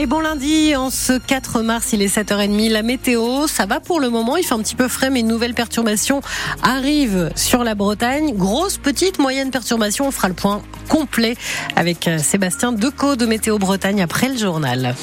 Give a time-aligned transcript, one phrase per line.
[0.00, 2.70] Et bon lundi, en ce 4 mars, il est 7h30.
[2.70, 4.36] La météo, ça va pour le moment.
[4.36, 6.20] Il fait un petit peu frais, mais une nouvelle perturbation
[6.62, 8.32] arrive sur la Bretagne.
[8.36, 10.06] Grosse, petite, moyenne perturbation.
[10.06, 11.36] On fera le point complet
[11.74, 14.94] avec euh, Sébastien Decaux de Météo Bretagne après le journal.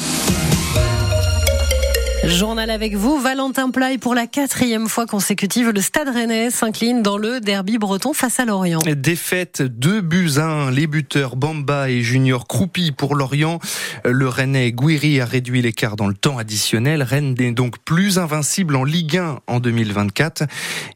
[2.27, 5.69] Journal avec vous, Valentin Play pour la quatrième fois consécutive.
[5.69, 8.79] Le Stade Rennais s'incline dans le derby breton face à Lorient.
[8.95, 13.59] Défaite 2 buts 1, les buteurs Bamba et Junior Croupi pour Lorient.
[14.03, 17.03] Le Rennais Guiri a réduit l'écart dans le temps additionnel.
[17.03, 20.43] Rennes n'est donc plus invincible en Ligue 1 en 2024.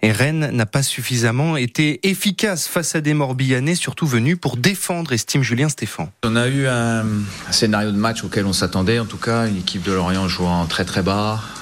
[0.01, 5.13] Et Rennes n'a pas suffisamment été efficace face à des Morbihanais, surtout venus pour défendre,
[5.13, 6.09] estime Julien Stéphan.
[6.23, 7.05] On a eu un
[7.51, 10.85] scénario de match auquel on s'attendait, en tout cas, une équipe de Lorient jouant très
[10.85, 11.18] très bas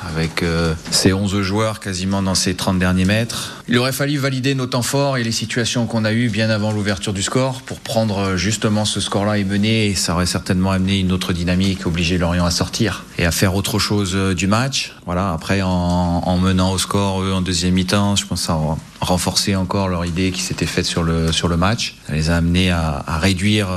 [0.08, 3.64] avec euh, ses 11 joueurs quasiment dans ses 30 derniers mètres.
[3.68, 6.72] Il aurait fallu valider nos temps forts et les situations qu'on a eues bien avant
[6.72, 9.96] l'ouverture du score pour prendre euh, justement ce score-là et mener.
[9.96, 13.80] Ça aurait certainement amené une autre dynamique, obliger Lorient à sortir et à faire autre
[13.80, 14.96] chose euh, du match.
[15.06, 15.34] Voilà.
[15.34, 18.78] Après, en, en menant au score eux en deuxième mi-temps, je pense que ça a
[19.02, 21.96] renforcé encore leur idée qui s'était faite sur le sur le match.
[22.08, 23.68] Ça les a amenés à, à réduire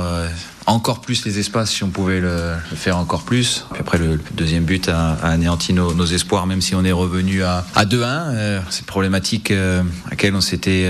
[0.71, 3.65] encore plus les espaces si on pouvait le, faire encore plus.
[3.71, 7.65] Puis après, le, deuxième but a, anéanti nos, espoirs, même si on est revenu à,
[7.75, 8.03] à 2-1.
[8.05, 10.89] Euh, problématique euh, à laquelle on s'était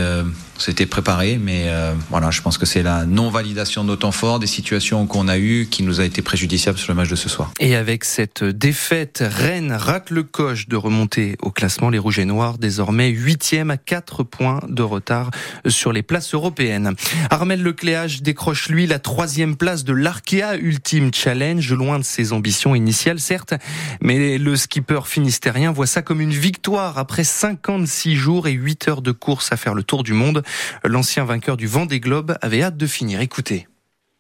[0.62, 4.40] c'était préparé, mais euh, voilà, je pense que c'est la non-validation de nos temps forts,
[4.40, 7.30] des situations qu'on a eues qui nous a été préjudiciable sur le match de ce
[7.30, 7.52] soir.
[7.60, 11.90] Et avec cette défaite, Rennes rate le coche de remonter au classement.
[11.90, 15.32] Les Rouges et Noirs, désormais 8e à 4 points de retard
[15.68, 16.94] sur les places européennes.
[17.30, 22.76] Armel Lecléage décroche lui la troisième place de l'Arkea Ultime Challenge, loin de ses ambitions
[22.76, 23.54] initiales certes,
[24.02, 29.02] mais le skipper finistérien voit ça comme une victoire après 56 jours et 8 heures
[29.02, 30.44] de course à faire le tour du monde.
[30.84, 33.22] L'ancien vainqueur du Vendée Globe avait hâte de finir.
[33.22, 33.68] Écoutez.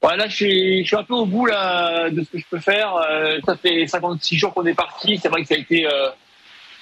[0.04, 2.96] Ouais, là, je suis, un peu au bout là, de ce que je peux faire.
[2.96, 5.20] Euh, ça fait 56 jours qu'on est parti.
[5.22, 6.10] C'est vrai que ça a été, euh,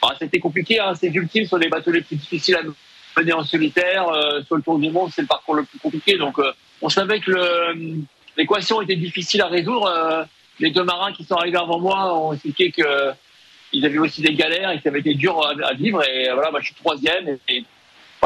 [0.01, 0.79] bah, compliqué.
[0.79, 0.93] Hein.
[0.95, 4.07] C'est ultime sur les bateaux les plus difficiles à mener en solitaire.
[4.07, 6.17] Euh, sur le Tour du Monde, c'est le parcours le plus compliqué.
[6.17, 7.75] Donc, euh, on savait que
[8.37, 10.25] l'équation était difficile à résoudre.
[10.61, 13.11] Les deux marins qui sont arrivés avant moi ont expliqué que
[13.73, 16.01] ils avaient aussi des galères et que ça avait été dur à, vivre.
[16.07, 17.37] Et voilà, je suis troisième.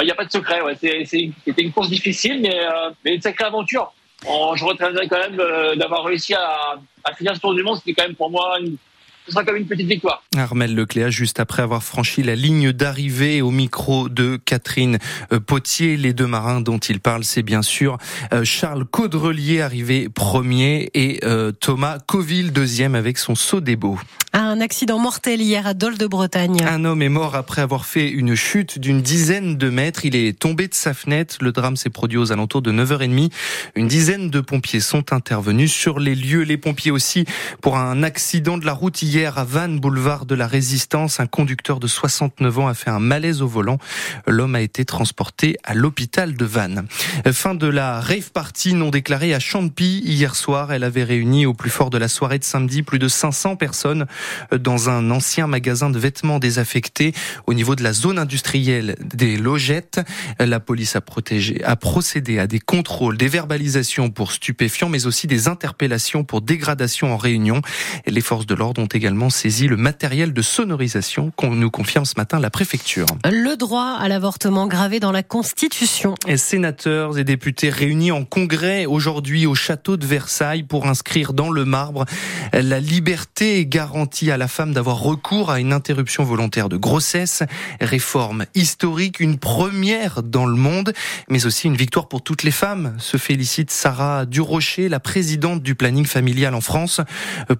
[0.02, 0.62] Il n'y a pas de secret.
[0.62, 0.76] Ouais.
[0.76, 3.94] C'était une course difficile, mais, euh, mais une sacrée aventure.
[4.24, 7.78] Je retiendrai quand même euh, d'avoir réussi à, à, finir ce tour du monde.
[7.78, 8.78] C'était quand même pour moi une,
[9.26, 10.24] ce sera comme une petite victoire.
[10.36, 14.98] Armel Lecléa, juste après avoir franchi la ligne d'arrivée au micro de Catherine
[15.32, 17.98] euh, Potier, les deux marins dont il parle, c'est bien sûr
[18.44, 21.20] Charles Caudrelier, arrivé premier, et
[21.60, 24.00] Thomas Coville, deuxième, avec son saut des beaux.
[24.36, 26.66] Un accident mortel hier à Dole de Bretagne.
[26.68, 30.06] Un homme est mort après avoir fait une chute d'une dizaine de mètres.
[30.06, 31.38] Il est tombé de sa fenêtre.
[31.42, 33.32] Le drame s'est produit aux alentours de 9h30.
[33.76, 36.42] Une dizaine de pompiers sont intervenus sur les lieux.
[36.42, 37.26] Les pompiers aussi
[37.62, 41.20] pour un accident de la route hier à Vannes, boulevard de la Résistance.
[41.20, 43.78] Un conducteur de 69 ans a fait un malaise au volant.
[44.26, 46.88] L'homme a été transporté à l'hôpital de Vannes.
[47.32, 50.74] Fin de la rave party non déclarée à Champy hier soir.
[50.74, 54.08] Elle avait réuni au plus fort de la soirée de samedi plus de 500 personnes
[54.52, 57.14] dans un ancien magasin de vêtements désaffecté
[57.46, 60.02] au niveau de la zone industrielle des logettes.
[60.40, 65.28] La police a, protégé, a procédé à des contrôles, des verbalisations pour stupéfiants, mais aussi
[65.28, 67.62] des interpellations pour dégradation en réunion.
[68.08, 72.14] Les forces de l'ordre ont également saisi le matériel de sonorisation qu'on nous confirme ce
[72.16, 73.06] matin la préfecture.
[73.26, 76.16] Le droit à l'avortement gravé dans la Constitution.
[76.26, 81.52] Et sénateurs et députés réunis en congrès aujourd'hui au château de Versailles pour inscrire dans
[81.52, 82.06] le marbre
[82.54, 87.44] la liberté garantie à la femme d'avoir recours à une interruption volontaire de grossesse.
[87.82, 90.94] Réforme historique, une première dans le monde,
[91.30, 92.96] mais aussi une victoire pour toutes les femmes.
[93.00, 97.02] Se félicite Sarah Durocher, la présidente du planning familial en France.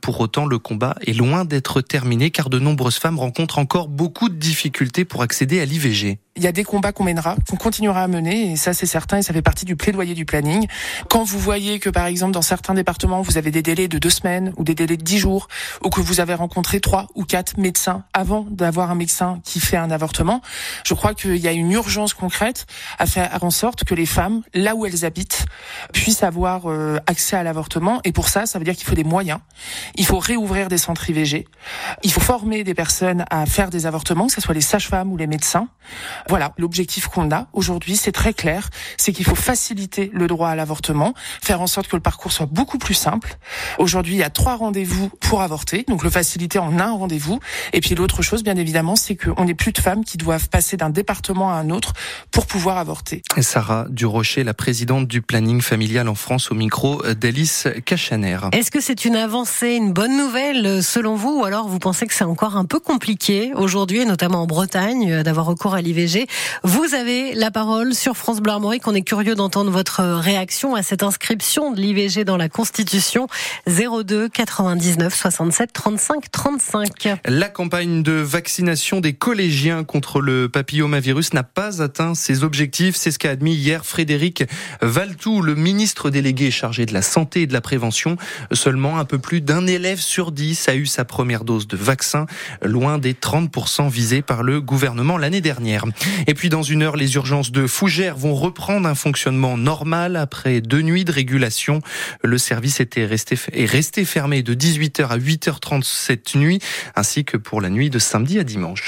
[0.02, 4.30] Pour autant, le combat est loin d'être terminé car de nombreuses femmes rencontrent encore beaucoup
[4.30, 8.04] de difficultés pour accéder à l'IVG il y a des combats qu'on mènera, qu'on continuera
[8.04, 10.68] à mener, et ça c'est certain, et ça fait partie du plaidoyer du planning.
[11.10, 14.10] Quand vous voyez que par exemple dans certains départements vous avez des délais de deux
[14.10, 15.48] semaines ou des délais de dix jours,
[15.84, 19.78] ou que vous avez rencontré trois ou quatre médecins avant d'avoir un médecin qui fait
[19.78, 20.42] un avortement,
[20.86, 22.66] je crois qu'il y a une urgence concrète
[22.98, 25.46] à faire en sorte que les femmes, là où elles habitent,
[25.94, 28.00] puissent avoir euh, accès à l'avortement.
[28.04, 29.40] Et pour ça, ça veut dire qu'il faut des moyens.
[29.96, 31.48] Il faut réouvrir des centres IVG.
[32.04, 35.18] Il faut former des personnes à faire des avortements, que ce soit les sages-femmes ou
[35.18, 35.68] les médecins.
[36.30, 40.56] Voilà, l'objectif qu'on a aujourd'hui, c'est très clair, c'est qu'il faut faciliter le droit à
[40.56, 43.38] l'avortement, faire en sorte que le parcours soit beaucoup plus simple.
[43.78, 47.40] Aujourd'hui, il y a trois rendez-vous pour avorter, donc le faciliter en un rendez-vous.
[47.74, 50.78] Et puis l'autre chose, bien évidemment, c'est qu'on n'est plus de femmes qui doivent passer
[50.78, 51.94] d'un département à un autre
[52.32, 53.22] pour pouvoir avorter.
[53.42, 58.38] Sarah Durocher, la présidente du planning familial en France, au micro d'Alice Cachaner.
[58.52, 62.14] Est-ce que c'est une avancée, une bonne nouvelle selon vous, ou alors vous pensez que
[62.14, 66.13] c'est encore un peu compliqué aujourd'hui, et notamment en Bretagne, d'avoir recours à l'IVG
[66.64, 68.88] Vous avez la parole sur France Bleu Armorique.
[68.88, 73.28] On est curieux d'entendre votre réaction à cette inscription de l'IVG dans la Constitution
[73.68, 77.20] 02 99 67 35 35.
[77.26, 82.96] La campagne de vaccination des collégiens contre le papillomavirus n'a pas atteint ses objectifs.
[82.96, 84.44] C'est ce qu'a admis hier Frédéric
[84.82, 88.18] Valtou, le ministre délégué chargé de la santé et de la prévention.
[88.52, 92.26] Seulement un peu plus d'un élève sur dix a eu sa première dose de vaccin,
[92.62, 95.86] loin des 30% visés par le gouvernement l'année dernière.
[96.28, 100.62] Et puis dans une heure, les urgences de Fougères vont reprendre un fonctionnement normal après
[100.62, 101.82] deux nuits de régulation.
[102.24, 106.60] Le service était resté, est resté fermé de 18h à 8h30 cette nuit,
[106.96, 108.84] ainsi que pour la nuit de samedi à dimanche.